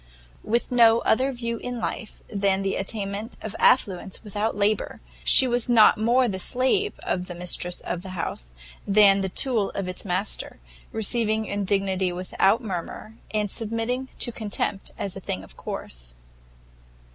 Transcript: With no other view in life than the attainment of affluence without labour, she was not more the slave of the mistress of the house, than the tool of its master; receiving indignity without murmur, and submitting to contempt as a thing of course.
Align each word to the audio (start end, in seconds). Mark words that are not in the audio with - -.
With 0.41 0.71
no 0.71 1.01
other 1.01 1.31
view 1.31 1.57
in 1.57 1.77
life 1.77 2.23
than 2.27 2.63
the 2.63 2.75
attainment 2.75 3.37
of 3.39 3.55
affluence 3.59 4.23
without 4.23 4.57
labour, 4.57 4.99
she 5.23 5.47
was 5.47 5.69
not 5.69 5.99
more 5.99 6.27
the 6.27 6.39
slave 6.39 6.99
of 7.03 7.27
the 7.27 7.35
mistress 7.35 7.81
of 7.81 8.01
the 8.01 8.17
house, 8.17 8.47
than 8.87 9.21
the 9.21 9.29
tool 9.29 9.69
of 9.75 9.87
its 9.87 10.03
master; 10.03 10.57
receiving 10.91 11.45
indignity 11.45 12.11
without 12.11 12.63
murmur, 12.63 13.13
and 13.31 13.51
submitting 13.51 14.07
to 14.17 14.31
contempt 14.31 14.89
as 14.97 15.15
a 15.15 15.19
thing 15.19 15.43
of 15.43 15.55
course. 15.55 16.15